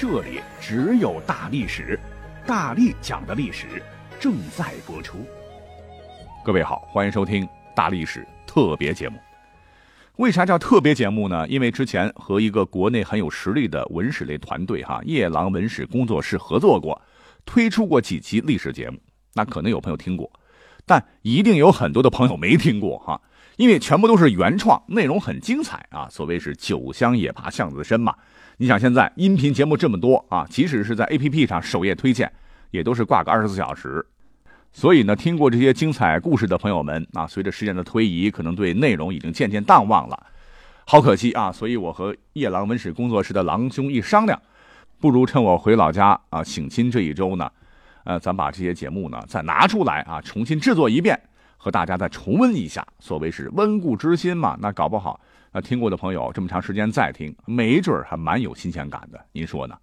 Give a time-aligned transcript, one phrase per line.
[0.00, 2.00] 这里只有大历史，
[2.46, 3.66] 大力讲的历史
[4.18, 5.18] 正在播出。
[6.42, 9.18] 各位好，欢迎收听大历史特别节目。
[10.16, 11.46] 为啥叫特别节目呢？
[11.48, 16.98] 因为之前和一个国内很有实力的文史类团队哈夜郎文史工作室合作过，
[17.44, 18.98] 推出过几期历史节目。
[19.34, 20.32] 那可能有朋友听过，
[20.86, 23.20] 但一定有很多的朋友没听过哈，
[23.58, 26.08] 因为全部都是原创，内容很精彩啊。
[26.08, 28.14] 所谓是酒香也怕巷子深嘛。
[28.62, 32.30] 你想现在音频节目这么多啊，即使是在 APP 上首页推荐，
[32.70, 34.04] 也都是挂个二十四小时。
[34.70, 40.26] 所以呢，听过这些精彩故事的朋友们啊，随着时间的推移，可能对内容已经渐渐淡忘了，
[40.84, 41.50] 好可惜啊！
[41.50, 44.38] 所以我和夜郎文史工作室的郎兄一商量，
[44.98, 47.50] 不如趁我回老家啊省亲这一周呢，
[48.04, 51.18] 呃，咱把这些节目呢再拿出来啊，重新制作一遍，
[51.62, 52.86] 和大家再重温一下。
[52.98, 55.20] 所谓是温故知新嘛，那搞不好。
[55.52, 59.76] 那听过的朋友，这么长时间再听，没准还蛮有新鲜感的，您说呢？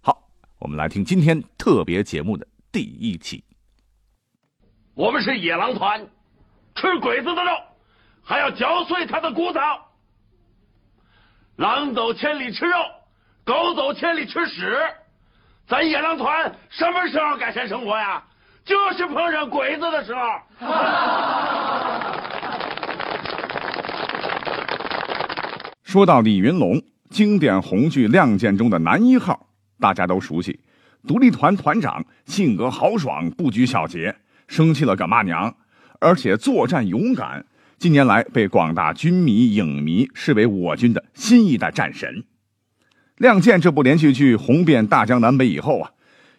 [0.00, 0.16] 好，
[0.60, 3.42] 我们来听今天特别节目的第一期。
[4.94, 6.06] 我们是野狼团，
[6.76, 7.50] 吃鬼子的肉，
[8.22, 9.60] 还要嚼碎他的骨头。
[11.56, 12.76] 狼走千里吃肉，
[13.44, 14.78] 狗走千里吃屎。
[15.66, 18.22] 咱野狼团什么时候改善生活呀？
[18.64, 20.20] 就是碰上鬼子的时候。
[25.82, 29.46] 说到李云龙，经典红剧《亮剑》中的男一号，
[29.78, 30.60] 大家都熟悉。
[31.06, 34.16] 独立团团长，性格豪爽，不拘小节，
[34.48, 35.54] 生气了敢骂娘，
[36.00, 37.44] 而且作战勇敢。
[37.78, 42.08] 近年来被广大军迷、影迷视为我军的新一代战神。
[43.18, 45.90] 《亮剑》这部连续剧红遍大江南北以后啊，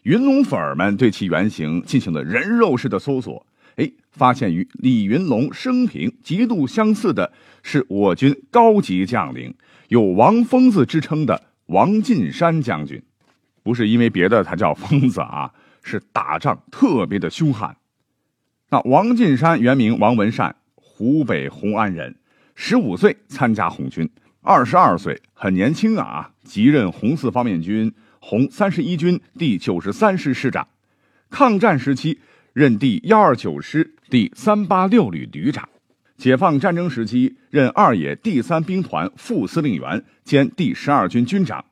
[0.05, 3.43] 云龙粉儿们对其原型进行了人肉式的搜索。
[3.77, 7.33] 哎，发现与李云龙生平极度相似的
[7.63, 9.55] 是我军高级将领，
[9.87, 13.01] 有“王疯子”之称的王进山将军。
[13.63, 15.51] 不是因为别的他叫疯子啊，
[15.81, 17.75] 是打仗特别的凶悍。
[18.69, 22.15] 那王进山原名王文善，湖北红安人，
[22.53, 24.07] 十五岁参加红军，
[24.41, 27.91] 二十二岁很年轻啊，即任红四方面军
[28.27, 30.67] 红三十一军第九十三师师长。
[31.29, 32.19] 抗战时期。
[32.53, 35.67] 任第幺二九师第三八六旅旅长，
[36.15, 41.65] 解放战争时期任二野第三兵团副司令员兼第十二军军长，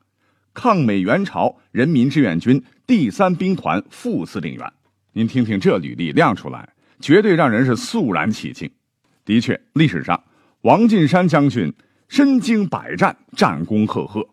[0.54, 4.74] 抗美援朝人民志愿军第三兵团副司令员。
[5.14, 6.68] 您听听这履历亮出来，
[7.00, 8.70] 绝对让人是肃然起敬。
[9.24, 10.22] 的确，历史上
[10.64, 11.74] 王进山将军
[12.10, 14.28] 身经百战，战功赫赫。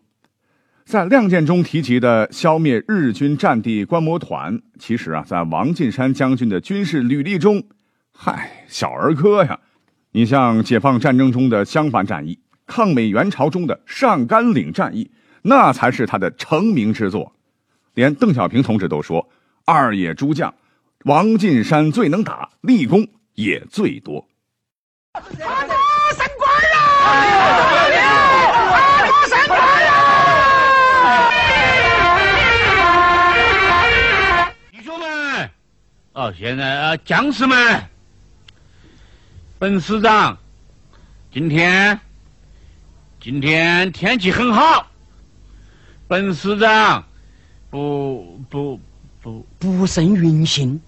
[0.85, 7.63] 在《亮剑》中提及的消灭日军战地观摩团，其实啊，在王进山将军的军事履历中，
[8.11, 9.59] 嗨，小儿科呀！
[10.11, 15.09] 你像解放战争中的襄樊战役、抗美援朝中的上甘岭战役，
[15.43, 17.33] 那才是他的成名之作。
[17.93, 19.29] 连邓小平同志都说
[19.65, 20.53] ：“二野诸将，
[21.05, 24.27] 王进山最能打，立功也最多。”
[36.31, 37.83] 哦，现在啊，将士们，
[39.59, 40.37] 本师长，
[41.33, 41.99] 今天
[43.19, 44.87] 今天天气很好，
[46.07, 47.05] 本师长
[47.69, 48.79] 不不
[49.21, 50.79] 不不胜云幸。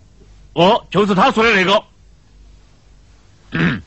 [0.54, 1.84] 哦，就是他说的那个。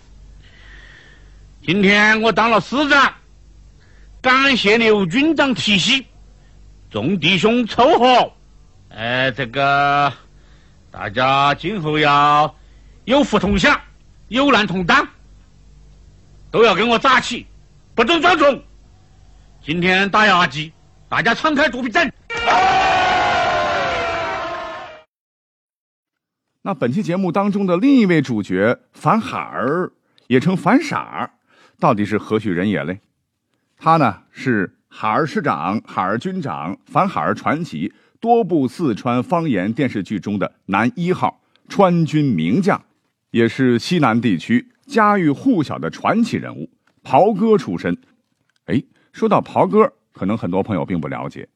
[1.64, 3.14] 今天我当了师长，
[4.20, 6.04] 感谢刘军长提携，
[6.90, 8.32] 众弟兄凑合，
[8.90, 10.12] 呃，这个。
[10.98, 12.56] 大家今后要
[13.04, 13.78] 有福同享，
[14.28, 15.06] 有难同当，
[16.50, 17.46] 都要跟我打起，
[17.94, 18.62] 不准装怂。
[19.62, 20.72] 今天打牙祭，
[21.06, 22.10] 大家敞开肚皮整。
[26.62, 29.92] 那本期节目当中的另一位主角樊海儿，
[30.28, 31.30] 也称樊傻儿，
[31.78, 33.00] 到底是何许人也嘞？
[33.76, 37.92] 他呢是海儿师长、海儿军长、樊海儿传奇。
[38.26, 42.82] 多部四川方言电视剧中的男一号川军名将，
[43.30, 46.68] 也是西南地区家喻户晓的传奇人物，
[47.04, 47.96] 袍哥出身。
[48.64, 48.82] 哎，
[49.12, 51.48] 说到袍哥，可能很多朋友并不了解，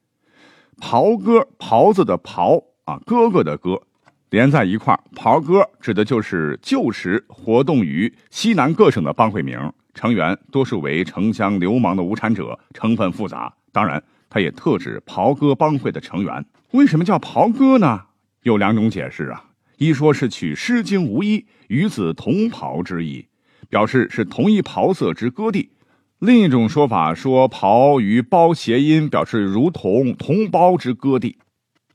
[0.79, 3.83] 袍哥，袍子的袍啊，哥哥的哥，
[4.31, 4.97] 连在一块。
[5.17, 9.59] 袍哥指的就是旧时活动于西南各省的帮会名，
[9.93, 13.53] 成员多数为城乡流氓的无产者，成分复杂。
[13.73, 16.47] 当然，他也特指袍哥帮会的成员。
[16.71, 18.05] 为什么叫袍哥呢？
[18.45, 19.45] 有两种解释啊。
[19.77, 21.39] 一说是取《诗经·无衣》
[21.69, 23.27] 与子同袍之意，
[23.69, 25.71] 表示是同一袍色之哥弟；
[26.19, 31.39] 另一种说法说袍与包谐音，表示如同同胞之哥弟。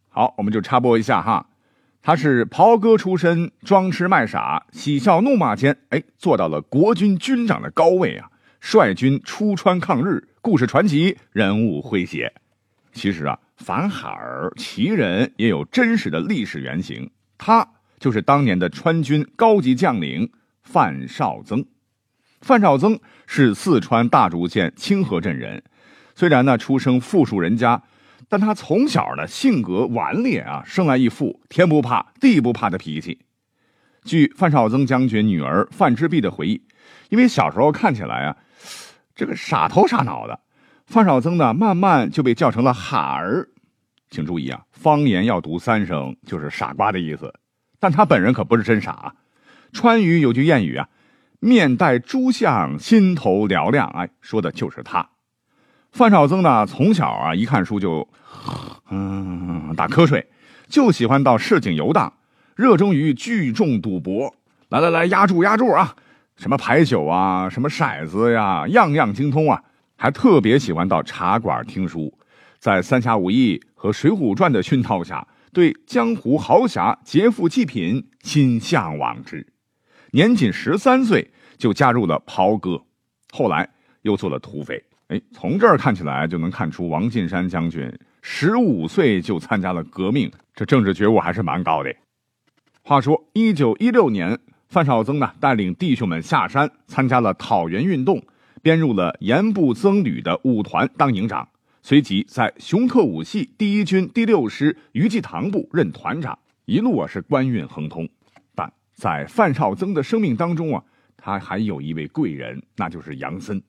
[0.10, 1.48] 好，我们就插播一下哈，
[2.02, 8.30] 他是袍哥出身，装痴卖傻，喜笑怒骂间，哎，做到了国军军长的高位啊，
[8.68, 12.34] 率军出川抗日，故事传奇，人物诙谐。
[12.94, 17.68] 其实啊，樊海儿其人也有真实的历史原型，他。
[18.00, 20.32] 就是当年的川军高级将领
[20.64, 21.64] 范绍曾。
[22.42, 25.64] 范绍曾是四川大竹县清河镇人，
[26.16, 27.84] 虽然呢出生富庶人家，
[28.28, 33.20] 但他从小呢性格顽劣啊，生来一副天不怕地不怕的脾气。
[34.04, 36.64] 据范绍曾将军女儿范之璧的回忆，
[37.10, 38.38] 因为小时候看起来啊，
[39.16, 40.40] 这个傻头傻脑的，
[40.86, 43.50] 范绍曾呢慢慢就被叫成了哈儿。
[44.10, 47.34] 请注意啊，方言要读三声，就是傻瓜的意思。
[47.80, 49.14] 但他本人可不是真傻啊。
[49.74, 50.88] 川渝有句谚语啊
[51.40, 55.10] ，“面带猪相，心头嘹亮”，哎，说的就是他。
[55.92, 58.08] 范绍曾呢，从小啊一看书就，
[58.90, 60.28] 嗯，打瞌睡，
[60.68, 62.14] 就喜欢到市井游荡，
[62.56, 64.36] 热衷于聚众赌博。
[64.70, 65.96] 来来来，压住压住啊！
[66.38, 69.64] 什么牌九啊，什么骰子呀，样样精通啊。
[69.96, 72.14] 还特别喜欢到茶馆听书，
[72.60, 75.26] 在《三侠五义》和《水浒传》的熏陶下。
[75.54, 79.48] 对江湖豪侠劫富济贫心向往之，
[80.12, 82.84] 年仅十三岁就加入了袍哥，
[83.32, 83.70] 后来
[84.02, 84.84] 又做了土匪。
[85.08, 87.90] 哎，从这儿看起来就能看出王进山将军
[88.22, 91.96] 十五岁就参加了革命，这政治觉悟还是蛮高的。
[92.82, 94.38] 话说，一九一六年，
[94.76, 98.22] 范绍曾呢带领弟兄们下山参加了讨袁运动，
[98.62, 101.48] 编入了盐部曾旅的五团当营长。
[101.82, 108.06] 随即在熊特武系第一军第六师余继堂部任团长，一路啊是官运亨通。
[108.54, 110.84] 但在范绍曾的生命当中啊，
[111.16, 113.64] 他还有一位贵人，那就是杨森。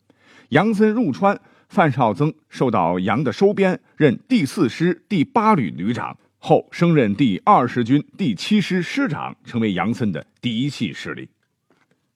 [0.49, 11.29] 杨森入川，范绍曾受到杨的收编，任第四师第八旅旅长，后升任第二十军第七师师长，成为杨森的第一系势力。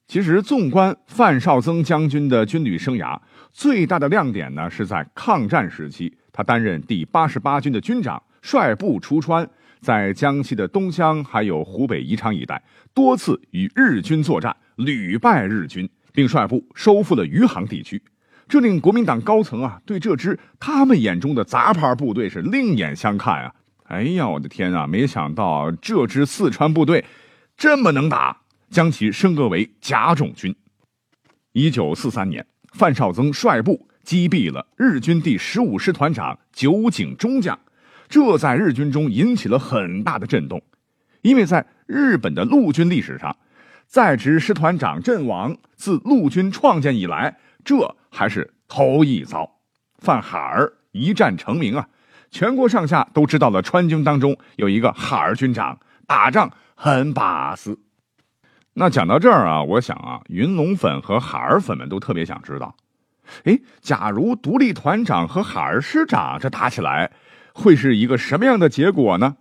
[0.07, 3.21] 其实，纵观范绍曾将军的军旅生涯。
[3.53, 9.45] 最大的亮点呢，是在抗战时期，他担任第八十八军的军长，率部出川，
[9.81, 12.63] 在江西的东乡还有湖北宜昌一带，
[12.95, 18.01] 多次与日军作战，屡败日军，并率部收复了余杭地区。
[18.47, 23.55] 这令国民党高层啊，对这支他们眼中的杂牌部队是另眼相看啊！
[23.91, 24.87] 哎呀，我的天啊！
[24.87, 27.05] 没想到这支四川部队
[27.57, 30.55] 这么能打，将其升格为甲种军。
[31.53, 32.47] 一九四三年。
[32.73, 37.59] 范绍曾率部击毙了日军第十五师团长酒井中将，
[38.09, 40.63] 这在日军中引起了很大的震动，
[41.23, 43.37] 因为在日本的陆军历史上，
[43.89, 49.51] 在职师团长阵亡自陆军创建以来，这还是头一遭。
[49.99, 51.89] 范海儿一战成名啊，
[52.31, 57.77] 全国上下都知道了川军当中有一个哈儿军长，打仗很把式。
[58.75, 62.75] 那讲到这儿啊，我想啊，云龙粉和哈儿粉们都特别想知道，
[63.45, 67.11] 哎，假如独立团长和海儿师长这打起来，
[67.53, 69.37] 会是一个什么样的结果呢？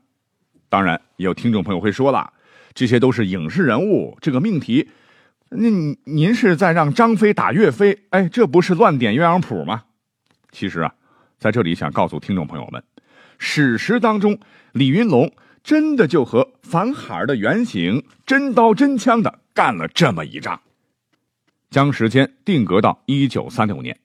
[0.67, 2.33] 当然，有听众朋友会说了，
[2.73, 4.89] 这些都是影视人物，这个命题，
[5.49, 5.69] 那
[6.05, 8.05] 您是在让张飞打岳飞？
[8.09, 9.83] 哎，这不是乱点鸳鸯谱吗？
[10.51, 10.93] 其实啊，
[11.39, 12.84] 在这里想告诉听众朋友们，
[13.38, 14.38] 史实当中，
[14.74, 15.31] 李云龙。
[15.62, 20.60] 真的就和樊海儿的原型真刀真枪的干了这么一仗，
[21.69, 23.96] 将时间定格到一九三六年，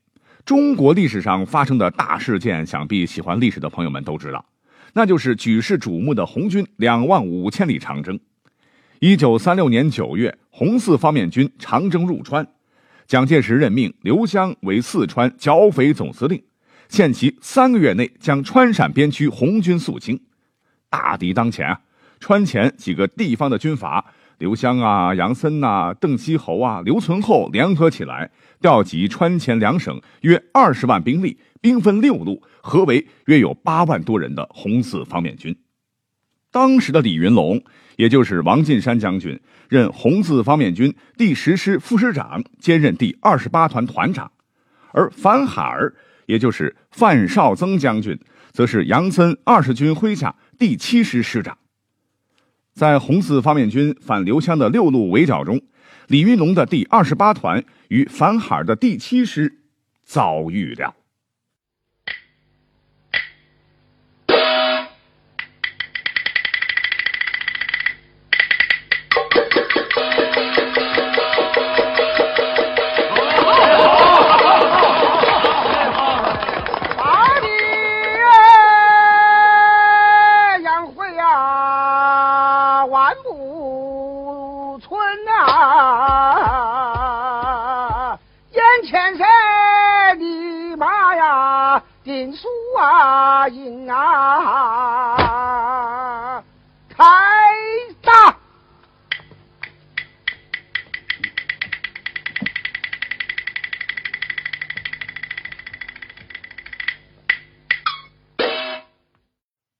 [0.44, 4.44] 中国历史上发生的大事件，想必喜欢历史的朋友们都知道，
[4.92, 8.18] 那就是举世瞩目的红军两万五千里长征。
[8.98, 12.46] 一九三六年九月，红四方面军长征入川，
[13.06, 16.42] 蒋介石任命刘湘为四川剿匪总司令，
[16.94, 20.20] 限期三个月内将川陕边区红军肃清。
[20.88, 21.80] 大敌当前啊！
[22.20, 24.04] 川前几个地方的军阀
[24.38, 35.56] 刘湘啊、杨森呐、邓锡侯啊、刘存厚联合起来，调集川前两省约二十万兵力，兵分六路，合为约有八万多人的红四方面军。
[36.52, 37.60] 当时的李云龙，
[37.96, 44.28] 也就是王进山将军，任红四方面军第十师副师长，兼任第二十八团团长；
[44.92, 45.92] 而樊海儿，
[46.26, 48.18] 也就是范绍曾将军。
[48.52, 51.58] 则是杨森二十军麾下第七师师长。
[52.72, 55.60] 在红四方面军反刘湘的六路围剿中，
[56.06, 59.58] 李云龙的第二十八团与樊海的第七师
[60.04, 60.94] 遭遇了。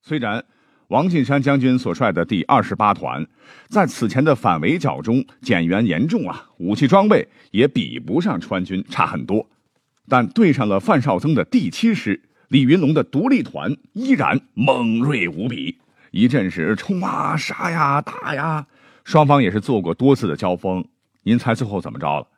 [0.07, 0.45] 虽然
[0.89, 3.27] 王进山将军所率的第二十八团
[3.69, 9.49] 在此前的反围剿中减员严重啊，武器装备也比不上川军，差很多，
[10.07, 15.79] 但对上了范绍增的第七师，李云龙的独立团依然猛锐无比，
[16.11, 18.67] 一阵是冲啊、杀呀、打呀，
[19.05, 20.87] 双方也是做过多次的交锋。
[21.23, 22.29] 您猜最后怎么着了？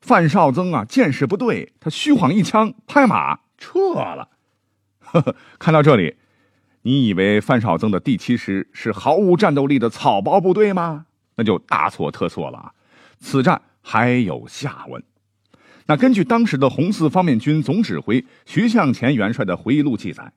[0.00, 4.28] 范绍增啊，见势不对，他虚晃一枪，拍马撤了。
[4.98, 6.16] 呵呵，看到这里。
[6.86, 11.06] 你以为范绍增的第七师是毫无战斗力的草包部队吗？
[11.34, 12.72] 那就大错特错了啊！
[13.18, 15.02] 此战还有下文。
[15.86, 20.32] 那根据当时的红四方面军总指挥徐向前元帅的回忆录记载，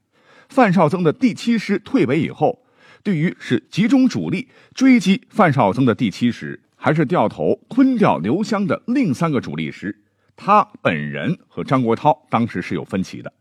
[0.50, 2.64] 范绍增的第七师退北以后，
[3.04, 9.96] 对于是集中主力追击范绍增的第七师，还是掉头吞掉刘湘的另三个主力师，
[10.36, 13.32] 他本人和张国焘当时是有分歧的。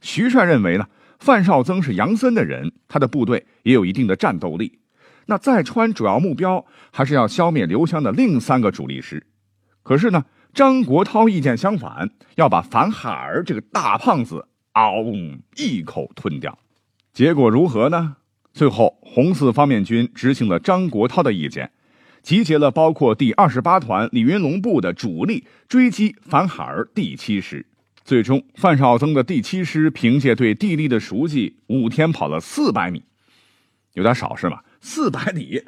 [0.00, 0.86] 徐帅认为呢？
[1.18, 4.78] 范绍增是杨森的人，他的部队也有一定的战斗力。
[5.26, 9.26] 那再川主要目标还是要消灭刘湘的另三个主力师。
[9.82, 15.04] 可是呢，张国焘意见相反，要把樊海儿这个大胖子嗷
[15.56, 16.58] 一口吞掉。
[17.12, 18.16] 结果如何呢？
[18.52, 21.70] 最后，红四方面军执行了张国焘的意见，
[22.22, 27.66] 集结了包括第二十八团李云龙部的主力，追击樊海儿第七师。
[28.08, 33.02] 最终，范绍增的第七师凭借对地利的熟悉，五天跑了四百米，
[33.92, 34.60] 有点少是吗？
[34.80, 35.62] 四百里，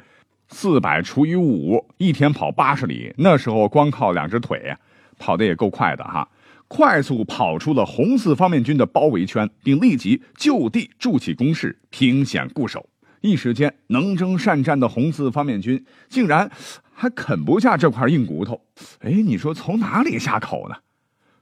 [0.49, 3.13] 四百除以五，一天跑八十里。
[3.19, 4.75] 那时候光靠两只腿，
[5.19, 6.27] 跑得也够快的哈！
[6.67, 12.89] 快速跑出了红四方面军的包围圈，并立即就地筑起工事，凭险固守。
[13.21, 16.49] 一时间，能征善战的红四方面军竟然
[16.91, 18.59] 还啃不下这块硬骨头。
[19.01, 20.75] 哎，你说从哪里下口呢？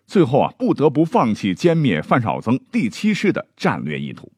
[0.10, 4.32] 最后啊，不得不放弃歼灭范绍增第七师的战略意图。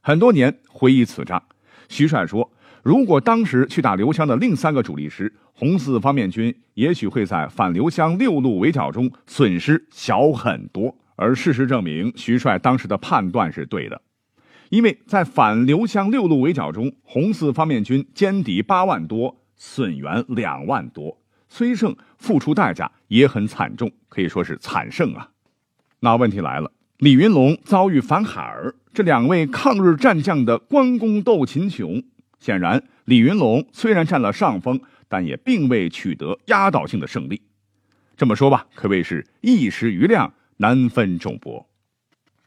[0.00, 1.42] 很多年回忆此战，
[1.90, 2.50] 徐帅说
[2.82, 14.00] ：“如果当时去打刘湘的另三个主力师，红四方面军也许会在反刘湘六路围剿中损失小很多。”而事实证明，徐帅当时的判断是对的，
[14.70, 21.19] 因为在反刘湘六路围剿中，红四方面军歼敌八万多，损员两万多。
[21.52, 25.28] 虽胜，付出代价也很惨重，可以说是惨胜啊。
[25.98, 32.02] 那问题来了，李云龙遭遇樊海儿这两位抗日战将的关公斗秦琼，
[32.38, 37.42] 显然李云龙虽然占了上风，但也并未取得压倒性的胜利。
[38.16, 41.66] 这么说吧，可谓是一时余亮，难分众伯。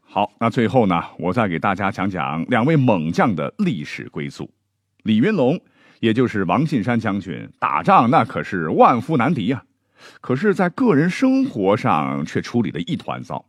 [0.00, 4.50] 好，那最后呢，我再给大家讲讲两位猛将的历史归宿，
[5.02, 5.60] 李云龙。
[6.04, 9.64] 也就是王信山将军打仗那可是万夫难敌呀，
[10.20, 13.42] 可是，在个人生活上却处理的一团糟。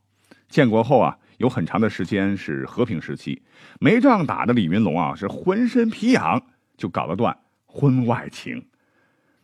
[0.48, 3.42] 建国后啊，有很长的时间是和平时期，
[3.82, 6.42] 没仗打的李云龙啊是浑身皮痒，
[6.78, 8.66] 就搞了段婚外情。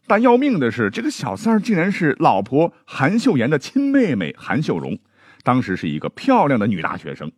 [0.07, 4.97] 但要命的是，这个小三儿竟然是老婆韩秀妍的亲妹妹韩秀荣，
[5.43, 7.29] 当时是一个漂亮的女大学生。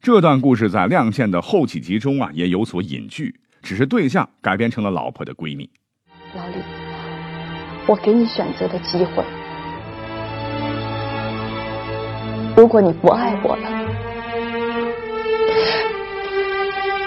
[0.00, 3.38] 这段故事在《亮剑》的后几集中啊也有所隐句。
[3.62, 5.70] 只是对象改编成了老婆的闺蜜。
[6.34, 6.62] 老李，
[7.86, 9.24] 我给你选择的机会。
[12.56, 13.68] 如果你不爱我了，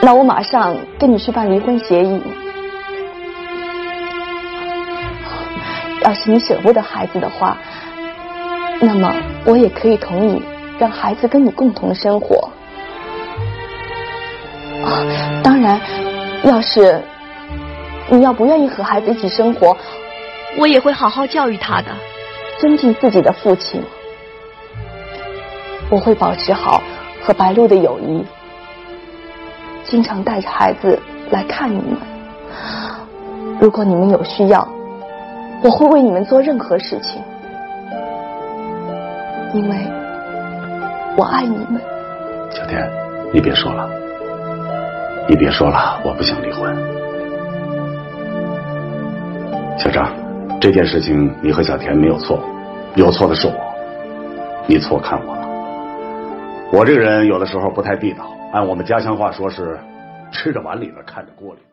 [0.01, 2.21] 那我马上跟你去办离婚协议。
[6.03, 7.57] 要是你舍不得孩子的话，
[8.81, 9.13] 那么
[9.45, 10.41] 我也可以同意
[10.77, 12.49] 让孩子跟你共同生活。
[14.83, 15.05] 啊，
[15.43, 16.02] 当然。
[16.43, 17.01] 要是
[18.09, 19.75] 你要不愿意和孩子一起生活，
[20.57, 21.87] 我也会好好教育他的，
[22.59, 23.81] 尊敬自己的父亲。
[25.89, 26.81] 我会保持好
[27.23, 28.25] 和白露的友谊，
[29.85, 30.99] 经常带着孩子
[31.31, 31.97] 来看你们。
[33.59, 34.67] 如果你们有需要，
[35.61, 37.21] 我会为你们做任何事情，
[39.53, 39.77] 因为
[41.15, 41.79] 我爱你们。
[42.51, 42.89] 小天，
[43.31, 43.89] 你别说了，
[45.29, 46.75] 你别说了，我不想离婚。
[49.79, 50.13] 小张，
[50.59, 52.43] 这件事情你和小田没有错，
[52.95, 53.53] 有错的是我，
[54.67, 55.47] 你错看我了。
[56.73, 59.79] 我这个人有的时候不太地道，按我们家乡话说是
[60.33, 61.67] 吃着碗里的，看着锅里的。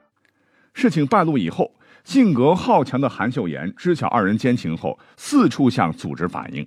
[0.73, 1.73] 事情败露以后，
[2.05, 6.65] 性格好强的韩秀妍知晓二人奸情后，四处向组织反映。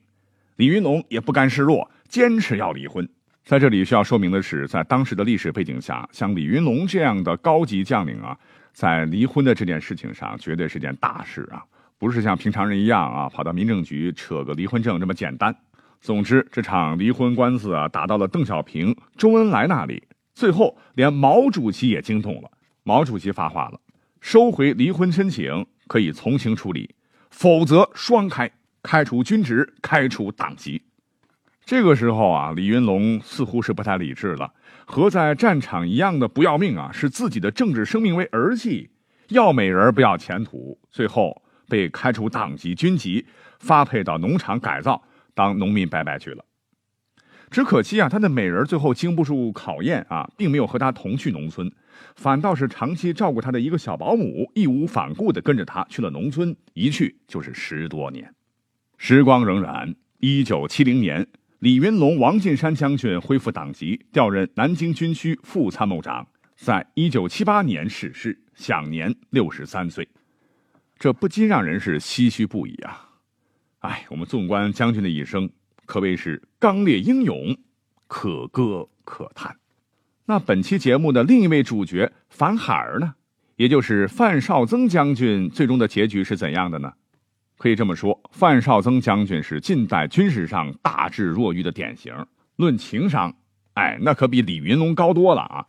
[0.57, 3.07] 李云龙也不甘示弱，坚持要离婚。
[3.43, 8.37] 在这里需要说明的是，在当时的历史背景下，像李云龙这样的高级将领啊，
[8.71, 11.61] 在离婚的这件事情上，绝对是件大事啊，
[11.97, 15.53] 不是像平常人一样啊，跑到民政局扯个离婚证这么简单。
[15.99, 20.01] 总之，这场离婚官司啊，打到了邓小平、周恩来那里，
[20.33, 22.49] 最后连毛主席也惊动了。
[22.83, 23.79] 毛主席发话了：
[24.21, 26.95] 收回离婚申请可以从轻处理，
[27.29, 28.49] 否则双开，
[28.81, 30.81] 开除军职，开除党籍。
[31.65, 34.53] 这个时候啊，李云龙似乎是不太理智了，
[34.85, 38.89] 和在战场一样的不要命啊，视自己的政治生命为儿戏，
[39.29, 43.25] 要美人不要前途，最后被开除党籍、军籍，
[43.59, 45.01] 发配到农场改造。
[45.35, 46.45] 当农民伯伯去了，
[47.49, 51.71] 只可惜啊，他的美人最后经不住考验啊，并没有和他同去农村，
[52.15, 58.31] 反倒是长期照顾他的一个小保姆，义无反顾地跟着他去了农村，一去就是十多年。
[58.97, 61.25] 时光荏苒，一九七零年，
[61.63, 66.27] 李云龙、王进山将军恢复党籍，调任南京军区副参谋长，
[66.57, 70.05] 在一九七八年逝世，享年六十三岁。
[70.99, 73.11] 这不禁让人是唏嘘不已啊。
[73.79, 75.49] 哎，我们纵观将军的一生，
[75.85, 77.55] 可谓是刚烈英勇，
[78.07, 79.55] 可歌可叹。
[80.25, 83.15] 那本期节目的另一位主角樊海儿呢？
[83.55, 86.91] 也就是范绍曾将军，最终的结局是怎样的呢？
[87.57, 92.13] 可以这么说，范绍曾将军是近代军事上大智若愚的典型。
[92.57, 93.33] 论情商，
[93.73, 95.65] 哎，那可比李云龙高多了啊！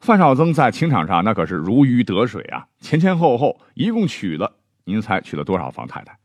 [0.00, 4.52] 范绍曾在情场上那可是如鱼得水啊，前前后后一共娶了，
[4.84, 6.18] 您猜娶了多少房太太？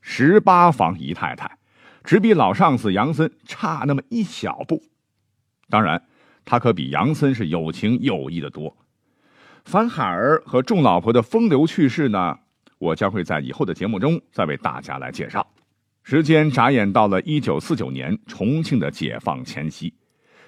[0.00, 1.58] 十八房姨太太，
[2.04, 4.82] 只比老上司杨森差那么一小步。
[5.68, 6.02] 当然，
[6.44, 8.76] 他可比杨森是有情有义的多。
[9.64, 12.38] 樊海儿和众老婆的风流趣事呢，
[12.80, 15.46] 我将会在以后的节目中再为大家来介绍。
[16.02, 19.92] 时间眨眼到了一九四九年重庆的解放前夕，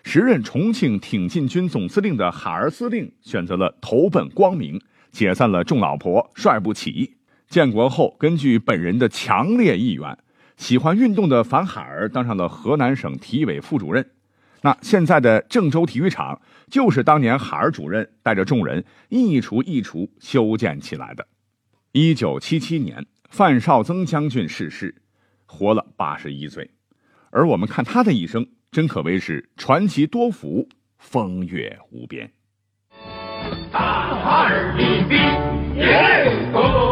[0.02, 7.14] 时任重庆挺进军总司令的海儿司令选择了投奔光明，解散了众老婆，率部起义。
[7.48, 10.18] 建国后，根据本人的强烈意愿，
[10.56, 14.04] 喜欢运动的樊海儿当上了河南省体委副主任。
[14.62, 16.40] 那现在的郑州体育场，
[16.70, 21.26] 就是当年海儿主任带着众人一厨一厨修建起来的。
[21.94, 24.94] 一九七七年，范绍曾将军逝世，
[25.44, 26.70] 活了八十一岁。
[27.30, 32.32] 而我们看他的一生，真可谓是传奇多福，风月无边。
[33.70, 35.16] 大海里比
[35.78, 36.91] 耶。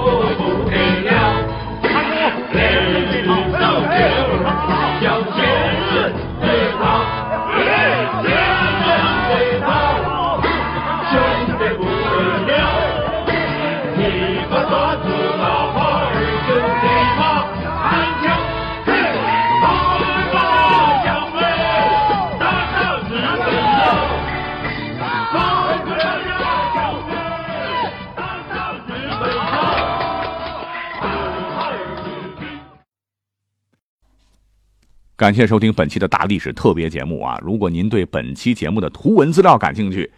[35.20, 37.38] 感谢收听本期的大历史特别节目啊！
[37.42, 40.10] 如果您对本期节目的图文资料感兴趣，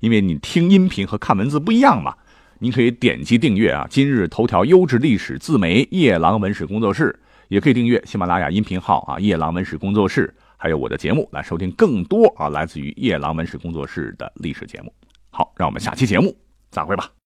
[0.00, 2.14] 因为你听音频和看文字不一样嘛，
[2.58, 3.86] 您可以点击订阅啊！
[3.88, 7.18] 今日头条优质历史自媒夜郎文史工作室，
[7.48, 14.92] 也可以订阅喜马拉雅音频号啊夜郎文史工作室，还有我的节目来收听更多啊来自于夜郎文史工作室的历史节目。
[15.30, 16.36] 好，让我们下期节目
[16.70, 17.10] 再会吧。